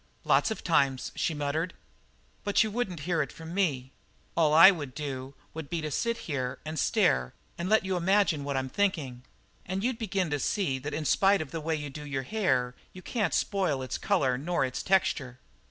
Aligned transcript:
"Lots 0.23 0.49
of 0.49 0.63
times," 0.63 1.11
she 1.13 1.35
muttered. 1.35 1.75
"But 2.43 2.63
you 2.63 2.71
wouldn't 2.71 3.01
hear 3.01 3.21
it 3.21 3.31
from 3.31 3.53
me. 3.53 3.91
All 4.35 4.51
I 4.51 4.71
would 4.71 4.95
do 4.95 5.35
would 5.53 5.69
be 5.69 5.79
to 5.81 5.91
sit 5.91 6.27
and 6.65 6.79
stare 6.79 7.35
and 7.55 7.69
let 7.69 7.85
you 7.85 7.95
imagine 7.95 8.43
what 8.43 8.57
I'm 8.57 8.67
thinking. 8.69 9.21
And 9.63 9.83
you'd 9.83 9.99
begin 9.99 10.31
to 10.31 10.39
see 10.39 10.79
that 10.79 10.95
in 10.95 11.05
spite 11.05 11.39
of 11.39 11.51
the 11.51 11.61
way 11.61 11.75
you 11.75 11.91
do 11.91 12.03
your 12.03 12.23
hair 12.23 12.73
you 12.93 13.03
can't 13.03 13.35
spoil 13.35 13.83
its 13.83 13.99
colour 13.99 14.39
nor 14.39 14.65
its 14.65 14.81
texture." 14.81 15.37